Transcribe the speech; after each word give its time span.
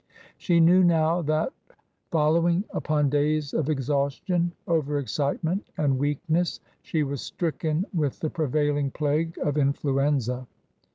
She 0.39 0.59
knew 0.59 0.83
now 0.83 1.21
that, 1.21 1.53
following 2.09 2.63
upon 2.71 3.11
days 3.11 3.53
of 3.53 3.69
exhaustion, 3.69 4.51
over 4.67 4.97
excitement, 4.97 5.67
and 5.77 5.99
weakness, 5.99 6.59
she 6.81 7.03
was 7.03 7.21
stricken 7.21 7.85
with 7.93 8.19
the 8.19 8.31
prevailing 8.31 8.89
plague 8.89 9.37
of 9.43 9.59
influenza. 9.59 10.47